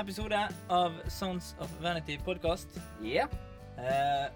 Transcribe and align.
episode 0.00 0.48
av 0.68 0.94
Sons 1.08 1.56
of 1.60 1.80
Vanity 1.80 2.18
podcast. 2.24 2.68
Ja. 3.04 3.26
Eh, 3.76 4.30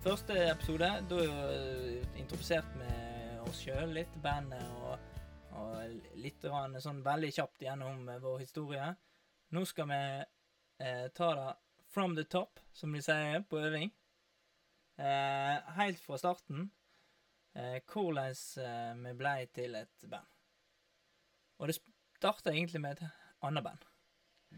første 0.00 0.32
episode, 0.48 0.88
da 1.10 1.18
er 1.20 1.26
jo 1.28 1.98
introdusert 2.16 2.70
med 2.80 3.42
oss 3.44 3.60
sjøl, 3.66 3.92
litt 3.92 4.16
bandet 4.24 4.64
og, 4.80 5.20
og 5.60 6.16
litt 6.16 6.48
sånn 6.80 7.02
veldig 7.04 7.30
kjapt 7.36 7.66
gjennom 7.66 8.08
eh, 8.08 8.22
vår 8.22 8.46
historie. 8.46 8.88
Nå 9.52 9.66
skal 9.68 9.92
vi 9.92 10.00
eh, 10.24 11.06
ta 11.12 11.30
det 11.36 11.48
from 11.92 12.16
the 12.16 12.24
top, 12.24 12.62
som 12.72 12.96
de 12.96 13.04
sier 13.04 13.44
på 13.44 13.60
øving. 13.60 13.92
Eh, 14.96 15.72
helt 15.76 16.00
fra 16.00 16.20
starten. 16.22 16.70
Eh, 17.52 17.82
hvordan 17.92 18.32
eh, 18.64 18.92
vi 19.04 19.18
blei 19.20 19.40
til 19.52 19.76
et 19.84 20.08
band. 20.08 20.32
Og 21.60 21.68
det 21.68 21.82
starta 21.82 22.56
egentlig 22.56 22.80
med 22.80 22.96
et 22.96 23.10
annet 23.44 23.68
band. 23.68 23.84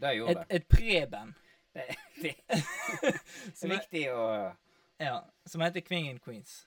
Det 0.01 0.13
gjorde 0.17 0.31
Et, 0.31 0.47
det. 0.49 0.55
et 0.55 0.67
pre-band. 0.67 1.33
Det 1.73 1.85
det 2.21 2.33
er 2.49 3.13
er- 3.63 3.73
viktig 3.75 4.03
å 4.13 4.23
Ja, 4.99 5.19
som 5.45 5.61
heter 5.61 5.83
Kvingen 5.85 6.17
Queens. 6.19 6.63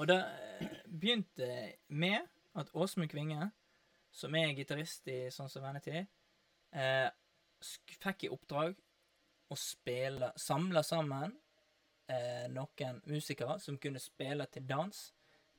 Og 0.00 0.06
det 0.08 0.16
eh, 0.60 0.68
begynte 0.88 1.48
med 1.88 2.24
at 2.58 2.70
Åsmund 2.74 3.10
Kvinge, 3.12 3.50
som 4.12 4.34
er 4.34 4.54
gitarist 4.56 5.06
i 5.12 5.28
Sånn 5.30 5.50
som 5.52 5.62
vennetid, 5.62 6.06
eh, 6.72 7.10
fikk 8.00 8.24
i 8.24 8.30
oppdrag 8.32 8.74
å 9.52 9.56
spille 9.60 10.32
Samle 10.40 10.82
sammen 10.84 11.36
eh, 12.08 12.48
noen 12.52 13.02
musikere 13.06 13.58
som 13.60 13.78
kunne 13.78 14.00
spille 14.02 14.46
til 14.52 14.66
dans 14.68 15.02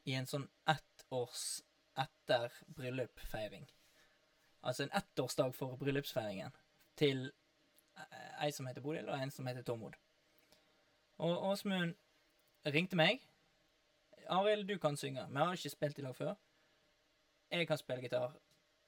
i 0.10 0.16
en 0.18 0.28
sånn 0.30 0.48
ett 0.70 1.06
års 1.14 1.62
etter 2.00 2.50
bryllupfeiring. 2.68 3.66
Altså 4.64 4.84
en 4.84 4.92
ettårsdag 4.96 5.56
for 5.56 5.76
bryllupsfeiringen 5.80 6.52
til 7.00 7.32
eh, 7.98 8.46
ei 8.46 8.52
som 8.52 8.68
heter 8.68 8.82
Bodil, 8.82 9.10
og 9.10 9.22
en 9.22 9.32
som 9.32 9.48
heter 9.48 9.64
Tormod. 9.64 9.96
Og 11.18 11.50
Åsmund 11.52 11.96
ringte 12.66 12.96
meg. 12.96 13.24
'Arild, 14.30 14.68
du 14.68 14.78
kan 14.78 14.98
synge. 14.98 15.26
Vi 15.30 15.38
har 15.38 15.54
ikke 15.54 15.70
spilt 15.70 16.00
i 16.00 16.02
lag 16.02 16.16
før. 16.16 16.36
Jeg 17.52 17.68
kan 17.68 17.78
spille 17.78 18.02
gitar. 18.02 18.36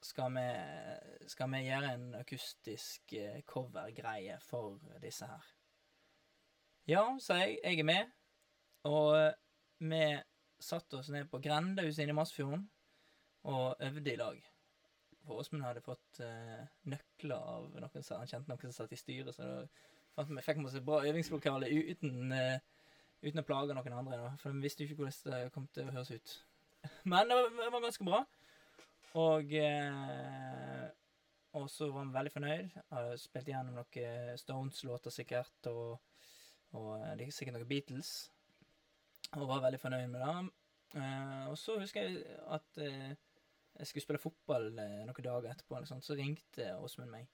Skal 0.02 0.34
vi, 0.34 0.46
skal 1.26 1.50
vi 1.50 1.58
gjøre 1.62 1.94
en 1.94 2.14
akustisk 2.14 3.12
eh, 3.12 3.42
covergreie 3.42 4.38
for 4.40 4.78
disse 5.02 5.26
her?' 5.26 5.54
Ja, 6.86 7.18
sa 7.18 7.34
jeg. 7.34 7.58
Jeg 7.64 7.78
er 7.78 7.84
med. 7.84 8.10
Og 8.82 9.18
eh, 9.18 9.32
vi 9.78 10.18
satte 10.60 10.98
oss 10.98 11.10
ned 11.10 11.28
på 11.30 11.38
grendehuset 11.42 12.02
inne 12.02 12.14
i 12.14 12.18
Masfjorden 12.18 12.70
og 13.42 13.76
øvde 13.80 14.12
i 14.12 14.16
lag. 14.16 14.51
For 15.26 15.38
Åsmund 15.38 15.64
hadde 15.64 15.84
fått 15.84 16.20
uh, 16.24 16.62
nøkler 16.90 17.38
av 17.38 17.68
noen 17.76 18.04
som 18.04 18.20
han 18.20 18.30
kjente 18.30 18.50
noen 18.50 18.62
som 18.68 18.82
satt 18.82 18.94
i 18.94 19.00
styret, 19.00 19.34
så 19.36 19.48
da 20.16 20.24
vi 20.28 20.44
fikk 20.44 20.60
vi 20.60 20.68
oss 20.68 20.78
et 20.78 20.86
bra 20.86 21.00
øvingslokale 21.08 21.70
uten, 21.70 22.32
uh, 22.34 22.56
uten 23.22 23.42
å 23.42 23.46
plage 23.46 23.76
noen 23.76 23.98
andre. 23.98 24.18
Da, 24.24 24.32
for 24.42 24.54
vi 24.54 24.66
visste 24.66 24.84
jo 24.84 24.90
ikke 24.90 25.04
hvordan 25.04 25.36
det 25.36 25.52
kom 25.54 25.68
til 25.72 25.88
å 25.88 25.94
høres 25.94 26.12
ut. 26.14 26.34
Men 27.10 27.30
det 27.30 27.38
var, 27.38 27.52
det 27.60 27.70
var 27.76 27.86
ganske 27.86 28.08
bra. 28.08 28.24
Og 29.22 29.54
uh, 29.62 30.88
så 31.68 31.90
var 31.92 32.08
vi 32.08 32.16
veldig 32.16 32.34
fornøyd. 32.34 32.78
Hadde 32.90 33.18
spilt 33.20 33.52
gjennom 33.52 33.78
noen 33.78 34.38
Stones-låter 34.40 35.14
sikkert, 35.14 35.70
og, 35.70 36.00
og 36.78 37.22
sikkert 37.28 37.58
noen 37.58 37.68
Beatles. 37.68 38.12
Og 39.36 39.46
var 39.48 39.62
veldig 39.68 39.80
fornøyd 39.80 40.10
med 40.12 40.24
det. 40.24 40.36
Uh, 40.92 41.50
og 41.50 41.58
så 41.58 41.78
husker 41.80 42.04
jeg 42.04 42.24
at 42.52 42.80
eh, 42.84 43.12
jeg 43.82 43.90
skulle 43.90 44.04
spille 44.06 44.22
fotball 44.22 44.68
eh, 44.78 45.00
noen 45.08 45.24
dager 45.26 45.50
etterpå, 45.52 45.76
eller 45.76 45.88
sånt, 45.90 46.06
så 46.06 46.14
ringte 46.18 46.68
Åsmund 46.78 47.10
meg 47.12 47.26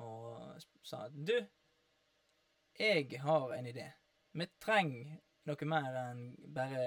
og 0.00 0.60
sa 0.86 1.06
Du, 1.10 1.34
jeg 2.78 3.18
har 3.20 3.50
en 3.56 3.66
idé. 3.68 3.88
Vi 4.32 4.46
trenger 4.62 5.16
noe 5.50 5.66
mer 5.68 5.96
enn 6.04 6.20
bare 6.54 6.84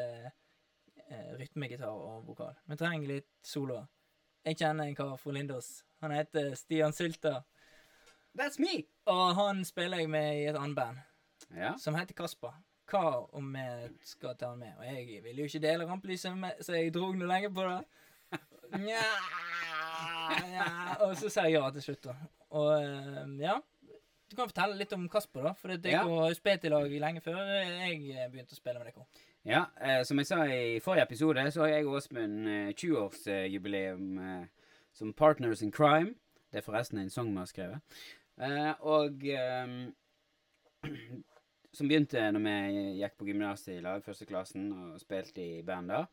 eh, 1.09 1.33
rytmegitar 1.37 1.91
og 1.91 2.23
vokal. 2.29 2.55
Vi 2.69 2.77
trenger 2.79 3.09
litt 3.11 3.29
soloer. 3.45 3.85
Jeg 4.47 4.57
kjenner 4.59 4.87
en 4.89 4.95
kar 4.97 5.13
fra 5.19 5.33
Lindås. 5.35 5.83
Han 6.03 6.11
heter 6.15 6.53
Stian 6.59 6.95
Sylta. 6.95 7.41
That's 8.35 8.59
me! 8.59 8.85
Og 9.11 9.35
han 9.37 9.61
spiller 9.67 10.01
jeg 10.01 10.09
med 10.11 10.39
i 10.41 10.45
et 10.49 10.57
annet 10.57 10.75
band 10.79 11.03
Ja. 11.53 11.75
som 11.77 11.95
heter 11.95 12.15
Kasper. 12.17 12.55
Hva 12.89 13.27
om 13.37 13.51
vi 13.53 13.67
skal 14.07 14.35
ta 14.39 14.49
han 14.51 14.59
med? 14.63 14.73
Og 14.79 14.85
jeg 14.87 15.21
ville 15.23 15.43
jo 15.43 15.51
ikke 15.51 15.61
dele 15.63 15.85
rampelyset, 15.87 16.35
med, 16.37 16.59
så 16.63 16.75
jeg 16.75 16.93
drog 16.95 17.15
noe 17.19 17.29
lenge 17.29 17.51
på 17.53 17.63
det. 17.67 17.77
Nja, 18.79 19.03
ja. 20.53 20.67
Og 21.05 21.15
så 21.19 21.29
sa 21.29 21.45
jeg 21.47 21.57
ja 21.59 21.69
til 21.75 21.81
slutt, 21.85 22.03
da. 22.07 22.15
Og 22.55 22.71
eh, 22.79 23.27
ja. 23.43 23.59
Du 24.31 24.35
kan 24.39 24.49
fortelle 24.49 24.77
litt 24.79 24.93
om 24.95 25.03
Kasper, 25.11 25.43
da. 25.45 25.51
For 25.53 25.75
dere 25.77 25.91
Ja. 25.99 26.03
har 26.07 26.29
jo 26.31 26.37
spilt 26.37 26.63
i 26.65 26.69
lag 26.73 26.89
lenge 27.03 27.21
før 27.21 27.37
jeg 27.53 27.99
begynte 28.31 28.55
å 28.55 28.57
spille 28.57 28.79
med 28.81 28.87
dere. 28.89 29.05
ja 29.45 29.65
eh, 29.81 30.03
som 30.03 30.17
jeg 30.17 30.25
sa 30.27 30.45
i 30.47 30.79
forrige 30.79 31.03
episode, 31.03 31.51
så 31.51 31.61
har 31.61 31.67
jeg 31.75 31.85
og 31.85 31.97
Åsmund 31.99 32.47
eh, 32.47 32.71
20-årsjubileum 32.73 34.19
eh, 34.23 34.45
som 34.93 35.13
Partners 35.13 35.61
in 35.61 35.71
Crime. 35.71 36.15
Det 36.51 36.57
er 36.61 36.65
forresten 36.65 36.99
en 37.01 37.09
sang 37.09 37.29
vi 37.31 37.37
har 37.37 37.45
skrevet. 37.45 37.81
Eh, 38.39 38.73
og 38.81 39.23
eh, 39.27 39.91
Som 41.73 41.87
begynte 41.89 42.21
når 42.29 42.43
vi 42.45 42.81
gikk 42.99 43.15
på 43.17 43.25
gymnaset 43.25 43.71
i 43.73 43.81
lag, 43.81 44.03
første 44.05 44.27
klassen, 44.29 44.67
og 44.77 44.99
spilte 45.01 45.41
i 45.41 45.63
band 45.65 45.89
da. 45.89 46.03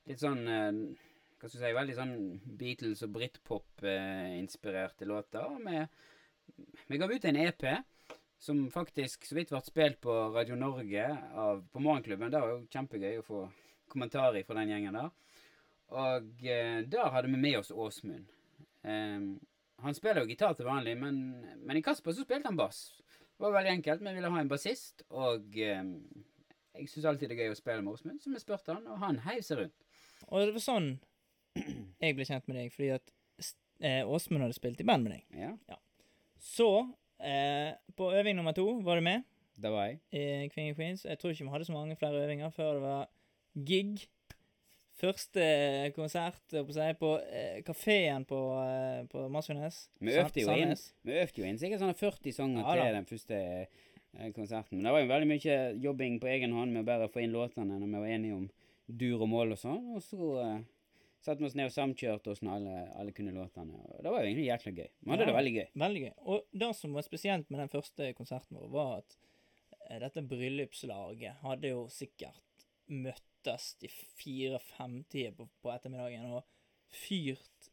Litt 0.07 0.23
sånn 0.23 0.43
uh, 0.47 0.71
Hva 1.41 1.49
skal 1.49 1.59
du 1.59 1.65
si 1.65 1.79
Veldig 1.81 1.97
sånn 1.97 2.15
Beatles 2.61 3.03
og 3.07 3.15
britpop-inspirerte 3.17 5.05
låter. 5.11 5.43
Og 5.51 5.59
vi, 5.67 5.77
vi 6.93 7.01
gav 7.01 7.11
ut 7.11 7.27
en 7.27 7.43
EP 7.43 7.65
som 8.41 8.71
faktisk 8.73 9.27
så 9.27 9.35
vidt 9.37 9.51
ble 9.51 9.61
spilt 9.65 10.01
på 10.05 10.13
Radio 10.37 10.57
Norge 10.57 11.07
av, 11.35 11.65
på 11.73 11.81
Morgenklubben. 11.83 12.31
Det 12.31 12.41
var 12.41 12.51
jo 12.55 12.67
kjempegøy 12.71 13.19
å 13.19 13.27
få 13.27 13.39
kommentarer 13.91 14.45
fra 14.47 14.55
den 14.61 14.71
gjengen 14.77 14.99
der. 15.01 15.11
Og 15.91 16.45
eh, 16.47 16.81
der 16.87 17.11
hadde 17.11 17.31
vi 17.33 17.41
med 17.41 17.59
oss 17.59 17.73
Åsmund. 17.75 18.27
Um, 18.83 19.41
han 19.83 19.97
spiller 19.97 20.23
jo 20.23 20.31
gitar 20.31 20.55
til 20.57 20.69
vanlig, 20.69 20.95
men, 21.01 21.17
men 21.67 21.77
i 21.77 21.83
Kasper 21.85 22.15
så 22.15 22.25
spilte 22.25 22.49
han 22.49 22.59
bass. 22.59 23.01
Det 23.01 23.43
var 23.47 23.57
veldig 23.57 23.73
enkelt. 23.79 24.05
Vi 24.05 24.15
ville 24.15 24.31
ha 24.31 24.41
en 24.41 24.51
bassist, 24.51 25.03
og 25.11 25.57
um, 25.81 25.95
jeg 26.77 26.89
syns 26.93 27.09
alltid 27.11 27.31
det 27.33 27.39
er 27.39 27.47
gøy 27.47 27.55
å 27.55 27.59
spille 27.59 27.83
med 27.85 27.95
Åsmund, 27.97 28.21
så 28.23 28.33
vi 28.33 28.43
spurte 28.43 28.77
han, 28.77 28.87
og 28.87 29.01
han 29.03 29.23
heiv 29.27 29.43
seg 29.45 29.63
rundt. 29.63 29.87
Og 30.29 30.45
det 30.45 30.55
var 30.57 30.65
sånn 30.65 30.91
jeg 32.05 32.17
ble 32.17 32.29
kjent 32.29 32.47
med 32.51 32.61
deg, 32.61 32.73
fordi 32.75 32.93
at 32.95 33.15
eh, 33.83 34.03
Åsmund 34.07 34.45
hadde 34.47 34.59
spilt 34.59 34.81
i 34.81 34.87
band 34.87 35.09
med 35.09 35.17
deg. 35.17 35.25
Ja, 35.41 35.81
Så, 36.41 36.71
eh, 37.19 37.73
på 37.97 38.13
øving 38.15 38.39
nummer 38.39 38.55
to 38.57 38.67
var 38.87 39.01
du 39.01 39.05
med. 39.09 39.27
det 39.61 39.71
var 39.73 39.89
jeg. 39.91 40.01
i 40.13 40.49
Queen 40.55 40.75
Queens. 40.77 41.05
Jeg 41.05 41.19
tror 41.19 41.35
ikke 41.35 41.45
vi 41.49 41.53
hadde 41.57 41.69
så 41.69 41.75
mange 41.77 41.97
flere 41.97 42.23
øvinger 42.25 42.53
før 42.55 42.79
det 42.79 42.83
var 42.85 43.09
gig. 43.67 44.07
Første 45.01 45.45
konsert 45.97 46.43
på, 46.51 46.65
på 47.01 47.11
eh, 47.33 47.61
kafeen 47.65 48.27
på, 48.29 48.39
eh, 48.61 49.05
på 49.09 49.23
Masfjordnes. 49.33 49.79
Vi 50.01 50.17
øvde 50.21 50.43
jo 50.45 50.57
inn. 50.57 50.75
Vi 51.09 51.15
øvde 51.23 51.41
jo 51.41 51.47
inn 51.49 51.61
sikkert 51.61 51.81
sånn 51.81 51.97
40 51.97 52.37
sanger 52.37 52.67
Ja 52.67 52.75
til 52.77 52.99
den 52.99 53.09
første 53.09 53.39
eh, 53.41 54.33
konserten. 54.37 54.77
Men 54.77 54.89
det 54.89 54.93
var 54.97 55.05
jo 55.05 55.13
veldig 55.15 55.31
mye 55.31 55.57
jobbing 55.87 56.19
på 56.21 56.29
egen 56.35 56.53
hånd 56.57 56.75
med 56.75 56.85
å 56.85 56.91
bare 56.91 57.09
få 57.13 57.25
inn 57.25 57.33
låtene 57.33 57.79
når 57.79 57.87
vi 57.87 58.03
var 58.03 58.13
enige 58.19 58.43
om 58.43 58.51
dur 59.01 59.25
og 59.25 59.33
mål 59.33 59.57
og 59.57 59.63
sånn. 59.63 59.89
Og 59.97 60.05
så 60.05 60.31
uh, 60.43 60.61
satte 61.25 61.41
vi 61.41 61.49
oss 61.49 61.57
ned 61.57 61.71
og 61.71 61.75
samkjørte 61.75 62.35
oss 62.35 62.45
når 62.45 62.59
alle, 62.59 62.85
alle 63.01 63.17
kunne 63.17 63.35
låtene. 63.37 63.81
Og 63.95 64.05
det 64.05 64.13
var 64.13 64.21
jo 64.21 64.29
egentlig 64.29 64.47
jækla 64.51 64.75
gøy. 64.77 64.91
Vi 65.01 65.15
hadde 65.15 65.25
Ja. 65.25 65.31
det 65.31 65.39
veldig 65.39 65.55
gøy. 65.57 65.67
Veldig 65.85 66.05
gøy. 66.05 66.15
Og 66.35 66.61
det 66.65 66.71
som 66.77 66.97
var 66.99 67.07
spesielt 67.07 67.51
med 67.51 67.63
den 67.63 67.73
første 67.73 68.13
konserten 68.19 68.61
vår, 68.61 68.69
var 68.75 68.95
at 68.99 69.19
eh, 69.89 69.99
dette 70.03 70.27
bryllupslaget 70.29 71.41
hadde 71.45 71.73
jo 71.73 71.87
sikkert 71.93 72.67
møttes 73.41 73.77
i 73.81 73.89
fire-fem-tida 73.89 75.33
på, 75.37 75.49
på 75.63 75.73
ettermiddagen 75.73 76.31
og 76.35 76.45
fyrt 76.91 77.71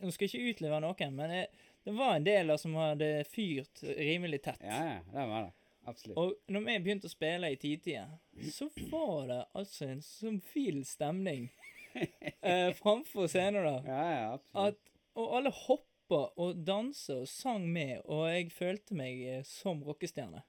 Nå 0.00 0.12
skal 0.14 0.24
jeg 0.24 0.30
ikke 0.30 0.52
utlevere 0.54 0.80
noen, 0.80 1.16
men 1.16 1.30
det, 1.32 1.40
det 1.84 1.92
var 1.92 2.16
en 2.16 2.24
del 2.24 2.52
der 2.52 2.58
som 2.60 2.76
hadde 2.78 3.08
fyrt 3.28 3.82
rimelig 3.82 4.38
tett. 4.44 4.62
Ja, 4.62 4.78
ja, 4.86 5.00
det 5.10 5.24
var 5.26 5.48
det. 5.48 5.50
Absolutt. 5.90 6.16
Og 6.22 6.54
når 6.54 6.62
vi 6.64 6.76
begynte 6.84 7.10
å 7.10 7.12
spille 7.12 7.50
i 7.50 7.58
titida, 7.60 8.06
så 8.54 8.68
var 8.92 9.26
det 9.28 9.40
altså 9.58 9.88
en 9.90 10.00
sånn 10.06 10.38
fin 10.40 10.80
stemning 10.86 11.48
eh, 12.46 12.70
framfor 12.78 13.28
scenen 13.28 13.66
der. 13.66 13.90
Ja, 13.90 14.06
ja, 14.14 14.24
absolutt. 14.38 14.78
At, 14.86 14.96
og 15.18 15.36
alle 15.40 15.52
hoppa 15.66 16.22
og 16.46 16.62
dansa 16.64 17.20
og 17.24 17.28
sang 17.28 17.66
med, 17.68 17.98
og 18.06 18.30
jeg 18.30 18.54
følte 18.54 18.96
meg 18.96 19.26
eh, 19.26 19.44
som 19.50 19.82
rockestjerne. 19.84 20.46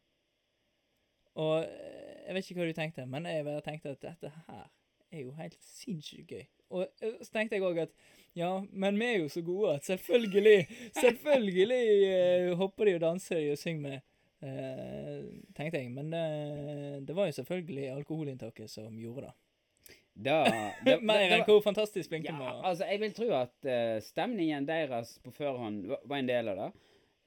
Og 1.42 1.66
eh, 1.66 2.07
jeg 2.28 2.36
vet 2.36 2.50
ikke 2.50 2.60
hva 2.60 2.68
du 2.68 2.76
tenkte, 2.76 3.08
men 3.10 3.26
jeg 3.30 3.46
bare 3.48 3.64
tenkte 3.66 3.96
at 3.96 4.04
dette 4.04 4.32
her 4.36 4.68
er 5.12 5.24
jo 5.24 5.32
helt 5.38 5.58
sinnssykt 5.64 6.28
gøy. 6.28 6.46
Og 6.76 6.84
eh, 7.02 7.16
så 7.24 7.32
tenkte 7.32 7.56
jeg 7.56 7.64
òg 7.64 7.80
at 7.86 7.94
ja, 8.38 8.52
men 8.70 9.00
vi 9.00 9.08
er 9.08 9.24
jo 9.24 9.32
så 9.34 9.42
gode 9.42 9.78
at 9.78 9.88
selvfølgelig, 9.88 10.68
selvfølgelig 11.00 11.80
eh, 12.12 12.52
hopper 12.60 12.90
de 12.90 12.98
og 12.98 13.02
danser 13.02 13.40
de 13.40 13.52
og 13.56 13.58
synger 13.58 13.82
med. 13.90 14.00
eh, 14.46 15.24
tenkte 15.58 15.80
jeg. 15.80 15.90
Men 15.92 16.12
det, 16.14 17.08
det 17.08 17.16
var 17.16 17.32
jo 17.32 17.38
selvfølgelig 17.40 17.90
alkoholinntaket 17.96 18.70
som 18.70 19.00
gjorde 19.00 19.30
det. 19.30 19.34
Da, 20.18 20.38
da, 20.86 20.98
Mer 21.02 21.34
enn 21.36 21.46
hvor 21.46 21.62
fantastisk 21.62 22.10
Ja, 22.10 22.16
Blinken 22.16 22.40
var. 22.42 22.62
altså, 22.66 22.86
jeg 22.90 23.02
vil 23.02 23.14
tro 23.14 23.28
at 23.38 23.70
uh, 23.70 23.98
stemningen 24.02 24.66
deres 24.66 25.18
på 25.24 25.32
førhånd 25.32 25.86
var, 25.92 26.02
var 26.10 26.22
en 26.22 26.30
del 26.30 26.50
av 26.54 26.62
det. 26.62 26.70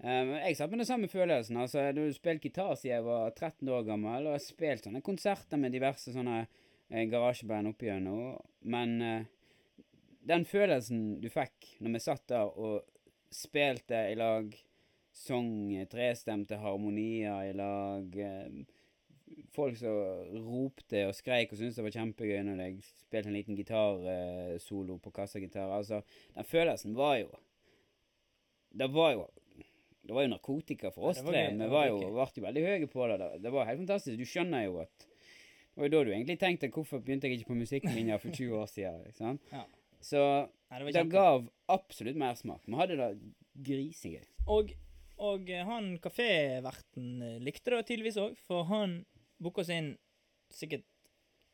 Eh, 0.01 0.31
jeg 0.47 0.57
satt 0.57 0.71
med 0.73 0.81
den 0.81 0.89
samme 0.89 1.09
følelsen. 1.13 1.57
altså, 1.61 1.93
Du 1.93 2.13
spilte 2.13 2.49
gitar 2.49 2.75
siden 2.75 2.95
jeg 2.95 3.05
var 3.05 3.31
13 3.31 3.69
år 3.69 3.83
gammel, 3.85 4.27
og 4.27 4.33
jeg 4.33 4.39
har 4.39 4.47
spilt 4.47 4.87
sånne 4.87 5.03
konserter 5.05 5.61
med 5.61 5.75
diverse 5.77 6.13
sånne 6.15 6.47
eh, 6.89 7.05
garasjeband 7.11 7.69
opp. 7.69 7.85
Men 8.63 9.03
eh, 9.03 9.27
den 10.25 10.47
følelsen 10.49 11.21
du 11.21 11.29
fikk 11.29 11.77
når 11.81 11.93
vi 11.93 12.01
satt 12.01 12.27
der 12.33 12.49
og 12.49 12.81
spilte 13.31 14.07
i 14.11 14.17
lag, 14.17 14.55
sang 15.13 15.75
trestemte 15.91 16.57
harmonier 16.57 17.51
i 17.51 17.55
lag 17.59 18.15
Folk 19.51 19.77
som 19.79 20.37
ropte 20.47 21.03
og 21.09 21.15
skreik 21.15 21.51
og 21.51 21.59
syntes 21.59 21.77
det 21.79 21.85
var 21.85 21.95
kjempegøy 21.95 22.45
når 22.47 22.63
jeg 22.63 22.77
spilte 22.87 23.31
en 23.31 23.35
liten 23.35 23.59
gitarsolo 23.59 24.97
på 25.03 25.13
kassagitar. 25.15 25.71
Altså, 25.75 26.01
den 26.35 26.47
følelsen 26.47 26.95
var 26.99 27.17
jo 27.19 27.31
Det 28.71 28.89
var 28.95 29.13
jo 29.13 29.27
det 30.11 30.17
var 30.17 30.25
jo 30.27 30.31
narkotika 30.33 30.91
for 30.91 31.13
oss 31.13 31.21
tre. 31.23 31.43
Vi 31.55 31.67
var 31.71 31.87
jo, 31.87 31.99
ble 32.03 32.25
jo 32.35 32.43
veldig 32.43 32.63
høye 32.67 32.87
på 32.91 33.07
det. 33.13 33.29
Det 33.45 33.53
var 33.55 33.69
helt 33.69 33.85
fantastisk. 33.85 34.19
Du 34.19 34.27
skjønner 34.27 34.65
jo 34.67 34.81
at 34.83 35.07
Det 35.07 35.79
var 35.79 35.87
jo 35.87 35.93
da 35.93 36.01
du 36.05 36.11
egentlig 36.11 36.39
tenkte 36.41 36.71
hvorfor 36.75 36.99
begynte 36.99 37.29
jeg 37.31 37.39
ikke 37.39 37.53
på 37.53 37.59
musikklinja 37.61 38.17
for 38.19 38.35
20 38.35 38.57
år 38.59 38.73
siden. 38.73 39.05
Sant? 39.15 39.47
Ja. 39.55 39.63
Så 40.01 40.21
Nei, 40.73 40.79
det 40.89 40.95
det 40.97 41.05
gav 41.13 41.45
absolutt 41.69 42.17
mersmak. 42.19 42.63
Vi 42.67 42.75
hadde 42.79 42.97
det 42.97 43.09
grisegøy. 43.69 44.25
Og, 44.51 44.73
og 45.21 45.51
han 45.69 45.91
kaféverten 46.03 47.21
likte 47.45 47.75
det 47.75 47.83
tydeligvis 47.87 48.17
òg, 48.23 48.39
for 48.49 48.65
han 48.71 49.03
booka 49.39 49.61
oss 49.63 49.71
inn 49.75 49.93
sikkert 50.51 50.87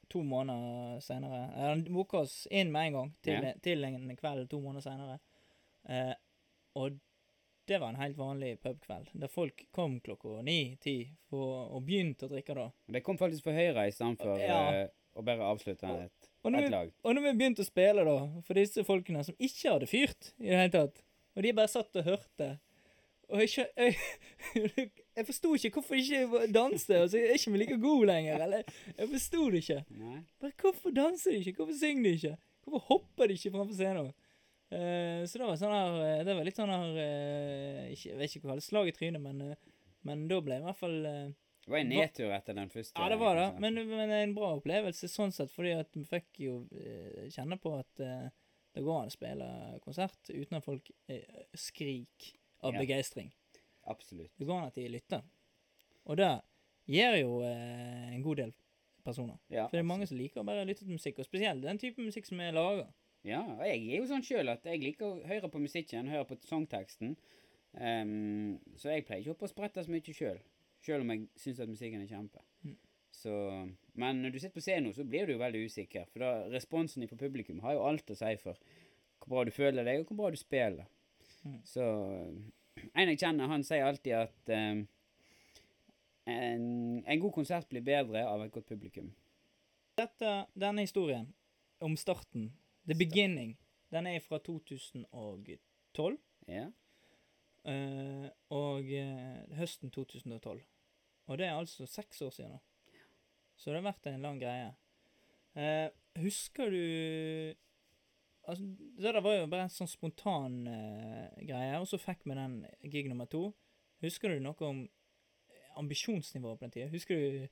to 0.09 0.23
måneder 0.23 1.03
seinere. 1.05 1.43
Han 1.59 1.83
booka 1.91 2.23
oss 2.23 2.45
inn 2.55 2.71
med 2.73 2.89
en 2.89 2.99
gang 3.01 3.13
til, 3.27 3.51
Ja. 3.51 3.53
til 3.61 3.85
en 3.85 4.17
kveld 4.17 4.49
to 4.49 4.63
måneder 4.63 4.87
seinere. 4.87 5.19
Eh, 5.91 6.15
og 6.79 6.97
det 7.67 7.79
var 7.83 7.89
en 7.93 7.99
helt 8.01 8.17
vanlig 8.19 8.53
pubkveld, 8.63 9.09
der 9.19 9.29
folk 9.33 9.65
kom 9.75 9.99
klokka 10.01 10.43
ni-ti 10.47 10.97
og 11.35 11.81
begynte 11.87 12.27
å 12.29 12.31
drikke 12.31 12.55
da. 12.55 12.69
De 12.95 13.01
kom 13.05 13.19
faktisk 13.19 13.45
for 13.49 13.57
Høyre 13.57 13.89
istedenfor 13.91 14.39
Ja. 14.41 14.61
uh, 14.87 15.19
å 15.19 15.25
bare 15.25 15.49
avslutte 15.49 15.89
et, 16.05 16.29
Og 16.45 16.53
et 16.55 16.65
vi, 16.65 16.69
lag. 16.71 16.93
og 17.03 17.15
når 17.17 17.23
vi 17.27 17.33
begynte 17.41 17.65
å 17.65 17.69
spille, 17.69 18.05
da, 18.07 18.17
for 18.47 18.55
disse 18.55 18.85
folkene 18.85 19.25
som 19.25 19.35
ikke 19.39 19.73
hadde 19.73 19.87
fyrt 19.91 20.33
i 20.39 20.51
det 20.51 20.61
hele 20.61 20.75
tatt, 20.75 21.03
og 21.37 21.43
de 21.43 21.53
bare 21.57 21.69
satt 21.73 21.97
og 22.01 22.05
hørte 22.05 22.59
Og 23.29 23.41
jeg, 23.43 23.67
jeg, 23.77 23.97
jeg 25.17 25.27
forsto 25.27 25.51
ikke 25.59 25.73
hvorfor 25.81 25.97
de 25.99 26.03
ikke 26.05 26.47
danset. 26.55 26.93
Altså, 27.01 27.19
er 27.19 27.33
ikke 27.35 27.57
like 27.59 27.79
god 27.83 28.05
lenger? 28.07 28.45
Eller, 28.45 28.63
jeg 28.97 29.09
forsto 29.11 29.49
det 29.51 29.63
ikke. 29.65 29.79
Nei. 29.99 30.21
Bare 30.45 30.53
hvorfor 30.63 30.95
danser 30.95 31.35
de 31.35 31.41
ikke? 31.43 31.57
Hvorfor 31.59 31.75
synger 31.81 32.05
de 32.07 32.13
ikke? 32.21 32.37
Hvorfor 32.63 32.85
hopper 32.93 33.27
de 33.27 33.35
ikke 33.41 33.51
framfor 33.57 33.75
scenen? 33.75 34.13
Eh, 34.71 35.23
så 35.31 35.39
det 35.39 35.47
var 35.47 35.59
sånn 35.61 35.71
her 35.75 35.97
eh, 36.03 36.23
Det 36.27 36.35
var 36.35 36.47
litt 36.49 36.57
sånn 36.59 36.73
her 36.75 36.97
eh, 36.99 37.93
Jeg 37.95 38.17
vet 38.19 38.33
ikke 38.35 38.49
hva 38.51 38.57
det 38.59 38.65
slag 38.67 38.89
i 38.91 38.95
trynet, 38.97 39.23
men, 39.23 39.53
men 40.03 40.25
da 40.27 40.41
ble 40.43 40.57
jeg 40.57 40.65
i 40.65 40.67
hvert 40.67 40.81
fall 40.81 40.97
Det 41.07 41.71
var 41.71 41.79
en 41.85 41.93
nedtur 41.93 42.33
etter 42.35 42.57
den 42.59 42.73
første. 42.73 42.99
ja, 42.99 43.07
det 43.13 43.19
var 43.21 43.39
det, 43.39 43.45
men, 43.63 43.79
men 43.87 44.11
en 44.17 44.35
bra 44.35 44.49
opplevelse 44.59 45.07
sånn 45.13 45.31
sett, 45.35 45.53
fordi 45.55 45.77
at 45.79 45.95
vi 45.95 46.03
fikk 46.11 46.41
jo 46.43 46.57
kjenne 47.31 47.59
på 47.63 47.77
at 47.79 48.03
det 48.77 48.83
går 48.85 49.01
an 49.05 49.09
å 49.09 49.15
spille 49.15 49.47
konsert 49.87 50.29
uten 50.35 50.59
at 50.59 50.67
folk 50.67 50.91
eh, 51.09 51.47
skrik 51.57 52.33
av 52.67 52.75
Ja. 52.75 52.83
begeistring. 52.83 53.31
Absolutt. 53.87 54.31
Det 54.37 54.45
går 54.51 54.59
an 54.61 54.67
at 54.69 54.75
de 54.79 54.89
lytter. 54.91 55.23
Og 56.11 56.19
det 56.21 56.29
gir 56.91 57.17
jo 57.23 57.39
eh, 57.47 58.13
en 58.13 58.23
god 58.27 58.43
del 58.43 58.53
personer. 59.07 59.39
Ja, 59.49 59.65
For 59.71 59.79
det 59.79 59.85
er 59.85 59.89
mange 59.95 60.07
som 60.11 60.19
liker 60.19 60.43
å 60.43 60.47
bare 60.47 60.67
lytte 60.67 60.85
til 60.85 60.93
musikk, 60.99 61.23
og 61.23 61.27
spesielt 61.31 61.63
den 61.65 61.79
type 61.83 62.03
musikk 62.03 62.27
som 62.29 62.43
er 62.43 62.53
lager. 62.55 62.91
Ja, 63.27 63.43
og 63.43 63.65
jeg 63.67 63.83
er 63.83 64.01
jo 64.01 64.09
sånn 64.09 64.25
sjøl 64.25 64.53
at 64.53 64.67
jeg 64.69 64.83
liker 64.85 65.09
å 65.09 65.23
høre 65.27 65.51
på 65.51 65.63
musikken, 65.63 66.11
høre 66.13 66.29
på 66.29 66.39
sangteksten. 66.47 67.17
Um, 67.77 68.57
så 68.79 68.95
jeg 68.95 69.05
pleier 69.05 69.25
ikke 69.25 69.35
opp 69.35 69.45
og 69.45 69.51
sprette 69.51 69.83
så 69.85 69.93
mye 69.93 70.15
sjøl. 70.15 70.39
Sjøl 70.87 71.03
om 71.03 71.11
jeg 71.13 71.27
syns 71.43 71.63
at 71.65 71.71
musikken 71.71 72.05
er 72.05 72.11
kjempe. 72.11 72.45
Mm. 72.63 72.77
Så, 73.17 73.33
men 73.99 74.21
når 74.23 74.35
du 74.35 74.39
sitter 74.39 74.55
på 74.55 74.65
scenen, 74.65 74.95
så 74.95 75.05
blir 75.09 75.27
du 75.27 75.35
jo 75.35 75.41
veldig 75.41 75.65
usikker. 75.67 76.07
For 76.13 76.23
da 76.23 76.33
responsen 76.53 77.07
fra 77.09 77.19
publikum 77.19 77.63
har 77.65 77.77
jo 77.77 77.87
alt 77.89 78.13
å 78.13 78.19
si 78.19 78.35
for 78.43 78.61
hvor 79.25 79.33
bra 79.33 79.47
du 79.49 79.55
føler 79.57 79.87
deg, 79.89 80.03
og 80.03 80.13
hvor 80.13 80.21
bra 80.21 80.31
du 80.31 80.39
spiller. 80.39 80.87
Mm. 81.43 81.59
Så 81.67 81.87
en 82.93 83.11
jeg 83.11 83.19
kjenner, 83.23 83.51
han 83.51 83.65
sier 83.67 83.89
alltid 83.89 84.19
at 84.21 84.53
um, 84.53 84.85
en, 86.31 86.69
en 87.03 87.23
god 87.23 87.35
konsert 87.35 87.69
blir 87.73 87.85
bedre 87.87 88.23
av 88.29 88.45
et 88.45 88.55
godt 88.55 88.69
publikum. 88.71 89.11
Dette, 89.97 90.37
denne 90.55 90.85
historien 90.85 91.27
om 91.81 91.97
starten, 91.99 92.51
the 92.87 92.95
beginning, 92.95 93.57
den 93.91 94.07
er 94.07 94.21
fra 94.21 94.39
2012. 94.39 96.19
Ja. 96.49 96.67
Uh, 97.67 98.29
og 98.55 98.87
uh, 98.87 99.57
høsten 99.59 99.91
2012. 99.91 100.63
Og 101.27 101.39
det 101.39 101.47
er 101.47 101.59
altså 101.59 101.87
seks 101.87 102.23
år 102.23 102.31
siden 102.31 102.55
nå. 102.55 102.59
Så 103.57 103.71
det 103.71 103.81
har 103.81 103.89
vært 103.89 104.07
en 104.07 104.23
lang 104.23 104.39
greie. 104.41 104.75
Uh, 105.57 105.89
husker 106.23 106.71
du 106.71 107.55
Altså, 108.47 108.63
det 108.63 109.11
der 109.11 109.21
var 109.21 109.33
jo 109.35 109.47
bare 109.51 109.65
en 109.67 109.73
sånn 109.75 109.89
spontan 109.91 110.61
greie, 111.43 111.81
og 111.83 111.89
så 111.91 111.99
fikk 111.99 112.21
vi 112.23 112.37
den 112.39 112.53
gig 112.93 113.09
nummer 113.11 113.27
to. 113.27 113.49
Husker 114.05 114.31
du 114.31 114.39
noe 114.45 114.69
om 114.69 114.85
ambisjonsnivået 115.81 116.61
på 116.61 116.63
den 116.69 116.75
tida? 116.77 116.87
Husker 116.93 117.19
du 117.19 117.49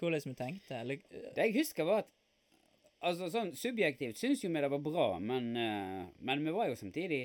hvordan 0.00 0.24
vi 0.24 0.34
tenkte? 0.34 0.80
Eller, 0.80 0.98
Det 1.36 1.44
jeg 1.44 1.54
husker 1.60 1.86
var 1.86 2.02
at 2.02 2.10
Altså 3.06 3.28
sånn 3.30 3.52
subjektivt 3.54 4.18
syns 4.18 4.40
jo 4.42 4.50
vi 4.50 4.62
det 4.62 4.70
var 4.72 4.82
bra, 4.82 5.06
men, 5.22 5.52
uh, 5.54 6.08
men 6.18 6.42
vi 6.42 6.54
var 6.54 6.70
jo 6.70 6.78
samtidig 6.78 7.20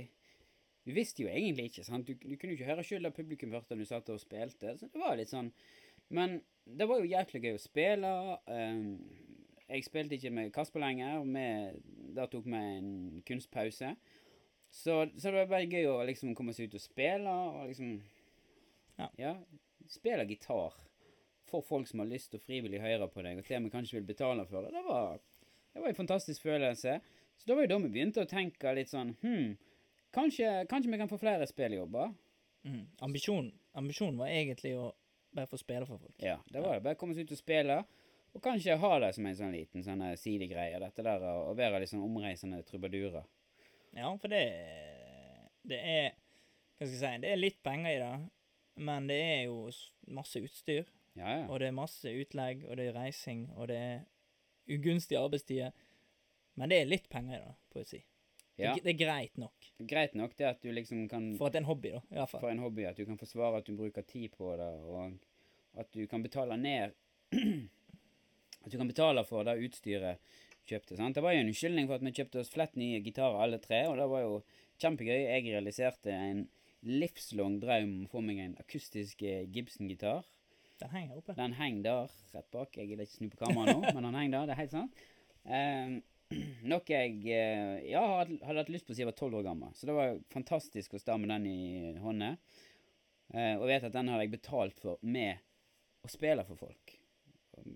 Vi 0.84 0.92
visste 0.94 1.24
jo 1.24 1.30
egentlig 1.32 1.70
ikke, 1.70 1.86
sant. 1.88 2.06
Du, 2.06 2.14
du 2.20 2.36
kunne 2.36 2.54
jo 2.54 2.58
ikke 2.60 2.68
høre 2.68 2.84
skylda 2.84 3.14
publikum 3.16 3.54
hørte 3.56 3.72
da 3.72 3.80
du 3.80 3.88
satt 3.88 4.10
og 4.12 4.20
spilte. 4.20 4.74
Så 4.76 4.90
det 4.92 5.00
var 5.00 5.16
litt 5.16 5.32
sånn 5.32 5.54
Men 6.12 6.42
det 6.68 6.88
var 6.90 7.00
jo 7.00 7.08
jæklig 7.08 7.42
gøy 7.46 7.56
å 7.56 7.62
spille. 7.64 8.12
eh, 8.52 8.82
jeg 9.70 9.86
spilte 9.88 10.18
ikke 10.18 10.32
med 10.36 10.52
Kasper 10.54 10.84
lenger. 10.84 11.24
Med, 11.24 11.80
da 12.14 12.28
tok 12.28 12.46
vi 12.52 12.60
en 12.60 13.24
kunstpause. 13.26 13.94
Så, 14.74 14.94
så 15.16 15.32
det 15.32 15.38
var 15.38 15.52
bare 15.52 15.70
gøy 15.70 15.88
å 15.88 16.04
liksom 16.08 16.34
komme 16.36 16.54
seg 16.54 16.68
ut 16.68 16.80
og 16.80 16.84
spille, 16.84 17.30
og 17.30 17.70
liksom 17.70 18.02
Ja. 19.00 19.08
ja 19.18 19.34
spille 19.90 20.26
gitar 20.26 20.76
for 21.50 21.62
folk 21.62 21.88
som 21.88 22.02
har 22.02 22.10
lyst 22.10 22.32
til 22.32 22.42
å 22.42 22.46
frivillig 22.46 22.82
høre 22.82 23.08
på 23.12 23.22
deg, 23.22 23.38
og 23.38 23.46
til 23.46 23.60
og 23.60 23.66
med 23.66 23.74
kanskje 23.74 24.00
vil 24.00 24.08
betale 24.10 24.46
for 24.50 24.66
det. 24.66 24.74
Det 24.74 24.84
var, 24.88 25.20
det 25.74 25.82
var 25.82 25.90
en 25.90 25.96
fantastisk 25.98 26.42
følelse. 26.46 27.00
Så 27.38 27.50
da 27.50 27.56
var 27.58 27.66
jo 27.66 27.72
da 27.74 27.80
vi 27.84 27.92
begynte 27.96 28.24
å 28.24 28.30
tenke 28.30 28.74
litt 28.78 28.92
sånn 28.92 29.16
Hm, 29.24 29.56
kanskje, 30.14 30.52
kanskje 30.70 30.92
vi 30.92 31.00
kan 31.02 31.10
få 31.12 31.18
flere 31.22 31.48
spilljobber? 31.50 32.14
mm, 32.64 32.84
ambisjon, 33.04 33.50
ambisjonen 33.76 34.18
var 34.22 34.30
egentlig 34.32 34.76
å 34.80 34.94
bare 35.34 35.50
få 35.50 35.58
spille 35.60 35.86
for 35.90 36.00
folk. 36.00 36.16
Ja, 36.24 36.38
det 36.54 36.62
var 36.62 36.78
det. 36.78 36.84
Bare 36.86 36.96
komme 36.96 37.16
seg 37.18 37.26
ut 37.28 37.34
og 37.36 37.40
spille. 37.42 37.80
Og 38.34 38.42
kanskje 38.42 38.78
ha 38.80 38.92
det 39.04 39.12
som 39.14 39.26
en 39.30 39.36
sånn 39.38 39.54
liten 39.54 39.84
sånn 39.86 40.02
eh, 40.08 40.16
sidegreie, 40.18 40.80
dette 40.82 41.04
der 41.06 41.22
å 41.28 41.54
være 41.58 41.82
litt 41.84 41.92
sånn 41.92 42.06
omreisende 42.06 42.62
trubadurer. 42.66 43.26
Ja, 43.94 44.10
for 44.18 44.32
det 44.32 44.44
Det 45.64 45.78
er 45.78 46.08
Hva 46.78 46.88
skal 46.88 46.94
jeg 46.98 47.02
si 47.02 47.22
Det 47.22 47.30
er 47.32 47.38
litt 47.38 47.60
penger 47.64 47.92
i 47.92 48.00
det, 48.02 48.30
men 48.82 49.06
det 49.08 49.20
er 49.22 49.44
jo 49.46 49.70
masse 50.08 50.42
utstyr. 50.42 50.88
Ja, 51.14 51.30
ja. 51.30 51.44
Og 51.48 51.60
det 51.62 51.68
er 51.70 51.78
masse 51.78 52.10
utlegg, 52.10 52.64
og 52.66 52.78
det 52.78 52.88
er 52.90 52.98
reising, 52.98 53.46
og 53.54 53.68
det 53.70 53.78
er 53.78 54.00
ugunstige 54.70 55.20
arbeidstider. 55.20 55.72
Men 56.56 56.70
det 56.70 56.82
er 56.84 56.90
litt 56.92 57.08
penger 57.10 57.38
i 57.40 57.42
det, 57.44 57.54
på 57.74 57.82
å 57.82 57.88
si. 57.90 58.04
Det, 58.54 58.64
ja. 58.68 58.74
er- 58.76 58.84
det 58.86 58.92
er 58.94 59.00
greit 59.00 59.38
nok. 59.42 59.70
Greit 59.90 60.14
nok 60.16 60.36
det 60.38 60.46
at 60.46 60.62
du 60.62 60.70
liksom 60.72 61.08
kan 61.10 61.32
For 61.40 61.48
at 61.50 61.56
det 61.56 61.62
er 61.62 61.64
en 61.66 61.70
hobby, 61.72 61.90
da. 61.96 62.02
I 62.12 62.20
hvert 62.20 62.30
fall. 62.30 62.44
for 62.46 62.52
en 62.54 62.62
hobby, 62.62 62.84
at 62.86 62.98
du 63.00 63.06
kan 63.10 63.18
forsvare 63.18 63.58
at 63.64 63.66
du 63.66 63.74
bruker 63.78 64.06
tid 64.06 64.32
på 64.38 64.52
det, 64.60 64.70
og 64.86 65.18
at 65.82 65.90
du 65.98 66.06
kan 66.08 66.22
betale 66.24 66.58
ned 66.62 66.94
At 68.64 68.72
du 68.72 68.78
kan 68.78 68.88
betale 68.88 69.24
for 69.28 69.44
det 69.44 69.58
utstyret 69.66 70.20
kjøpte. 70.70 70.96
sant? 70.96 71.16
Det 71.18 71.24
var 71.26 71.34
jo 71.34 71.42
en 71.42 71.50
unnskyldning 71.50 71.88
for 71.90 71.98
at 72.00 72.06
vi 72.06 72.14
kjøpte 72.16 72.40
oss 72.40 72.52
flett 72.54 72.78
nye 72.80 73.02
gitarer 73.04 73.42
alle 73.44 73.58
tre, 73.60 73.82
og 73.90 73.98
det 74.00 74.06
var 74.08 74.22
jo 74.24 74.38
kjempegøy. 74.80 75.18
Jeg 75.26 75.44
realiserte 75.50 76.14
en 76.16 76.46
livslang 76.88 77.58
drøm 77.60 77.90
om 77.98 78.06
å 78.06 78.12
få 78.14 78.22
meg 78.24 78.40
en 78.40 78.56
akustisk 78.62 79.24
eh, 79.28 79.44
Gibson-gitar. 79.52 80.24
Den 80.82 80.90
henger 80.90 81.20
oppe. 81.20 81.36
Den 81.38 81.54
henger 81.58 81.84
der 81.86 82.16
rett 82.34 82.50
bak. 82.52 82.78
Jeg 82.78 82.90
gidder 82.90 83.06
ikke 83.06 83.18
snu 83.20 83.30
på 83.30 83.40
kameraet 83.44 83.78
nå, 83.78 83.94
men 83.94 84.08
den 84.10 84.18
henger 84.20 84.34
der. 84.40 84.48
Det 84.50 84.56
er 84.56 84.62
helt 84.64 84.76
sant. 84.80 85.04
Um, 85.44 85.98
noe 86.72 86.88
jeg 86.88 87.18
eh, 87.36 87.82
ja, 87.92 88.00
hadde, 88.22 88.38
hadde 88.48 88.62
hatt 88.62 88.70
lyst 88.72 88.88
på 88.88 88.94
siden 88.96 89.04
jeg 89.04 89.10
var 89.10 89.18
tolv 89.20 89.36
år 89.42 89.44
gammel. 89.44 89.74
Så 89.76 89.90
det 89.90 89.96
var 89.98 90.14
fantastisk 90.32 90.96
å 90.96 91.02
stå 91.02 91.18
med 91.20 91.34
den 91.34 91.48
i 91.52 91.92
hånda. 92.00 92.30
Uh, 93.36 93.56
og 93.60 93.66
vet 93.68 93.84
at 93.90 93.94
den 93.94 94.08
hadde 94.08 94.24
jeg 94.24 94.32
betalt 94.38 94.80
for 94.80 95.04
med 95.04 95.44
å 96.08 96.12
spille 96.12 96.46
for 96.48 96.62
folk. 96.64 96.96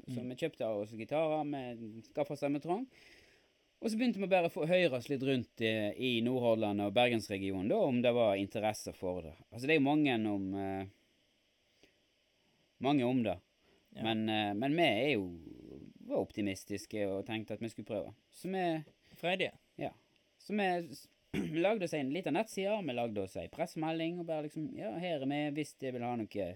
Så 0.08 0.22
Mm. 0.24 0.30
vi 0.32 0.36
kjøpte 0.40 0.68
oss 0.80 0.96
gitarer, 0.98 1.44
vi 1.78 2.02
skaffa 2.08 2.36
stemmetrang. 2.40 2.88
Og 3.78 3.92
så 3.92 3.98
begynte 4.00 4.20
vi 4.24 4.28
bare 4.32 4.50
å 4.50 4.54
få 4.54 4.66
høre 4.66 4.98
oss 4.98 5.10
litt 5.12 5.22
rundt 5.28 5.62
i, 5.62 5.74
i 5.94 6.22
Nordhordland 6.26 6.82
og 6.82 6.96
Bergensregionen 6.96 7.70
da, 7.70 7.78
om 7.78 8.00
det 8.02 8.14
var 8.16 8.40
interesse 8.42 8.94
for 8.98 9.22
det. 9.28 9.36
Altså 9.52 9.68
det 9.68 9.76
er 9.76 9.80
jo 9.82 9.86
mange 9.86 10.16
om 10.32 10.48
eh, 10.58 10.88
mange 12.84 13.06
om 13.06 13.24
det. 13.26 13.38
Ja. 13.96 14.04
Men, 14.04 14.30
eh, 14.30 14.54
men 14.54 14.76
vi 14.78 14.88
er 14.88 15.12
jo 15.16 15.28
var 16.08 16.24
optimistiske 16.24 17.04
og 17.10 17.26
tenkte 17.28 17.58
at 17.58 17.62
vi 17.64 17.70
skulle 17.70 17.90
prøve. 17.90 18.14
Så 18.32 18.50
vi, 18.52 18.64
Freidige. 19.20 19.52
så 20.38 20.54
vi 21.54 21.60
lagde 21.60 21.86
oss 21.86 21.94
en 21.94 22.14
liten 22.14 22.38
nettside, 22.38 22.80
vi 22.84 22.96
lagde 22.96 23.24
oss 23.24 23.36
en 23.36 23.50
pressemelding 23.52 24.22
og 24.22 24.28
bare 24.30 24.48
liksom 24.48 24.70
Ja, 24.78 24.94
her 24.98 25.22
er 25.22 25.28
vi 25.28 25.42
hvis 25.58 25.74
dere 25.82 25.98
vil 25.98 26.08
ha 26.08 26.16
noe 26.16 26.50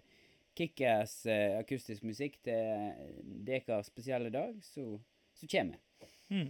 kickass 0.58 1.26
eh, 1.26 1.58
akustisk 1.60 2.04
musikk 2.04 2.38
til 2.44 2.94
deres 3.48 3.88
spesielle 3.88 4.32
dag, 4.32 4.56
så, 4.64 5.00
så 5.34 5.48
kommer 5.52 5.78
vi. 5.78 6.12
Mm. 6.32 6.50